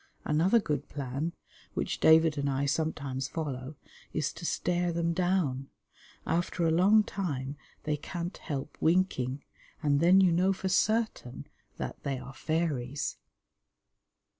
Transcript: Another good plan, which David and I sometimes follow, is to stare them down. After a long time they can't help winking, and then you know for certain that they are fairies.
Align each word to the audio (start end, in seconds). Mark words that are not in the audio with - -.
Another 0.25 0.59
good 0.59 0.89
plan, 0.89 1.33
which 1.75 1.99
David 1.99 2.35
and 2.35 2.49
I 2.49 2.65
sometimes 2.65 3.27
follow, 3.27 3.75
is 4.13 4.33
to 4.33 4.47
stare 4.47 4.91
them 4.91 5.13
down. 5.13 5.69
After 6.25 6.65
a 6.65 6.71
long 6.71 7.03
time 7.03 7.55
they 7.83 7.97
can't 7.97 8.35
help 8.37 8.75
winking, 8.81 9.43
and 9.83 9.99
then 9.99 10.19
you 10.19 10.31
know 10.31 10.53
for 10.53 10.69
certain 10.69 11.45
that 11.77 12.01
they 12.01 12.17
are 12.17 12.33
fairies. 12.33 13.17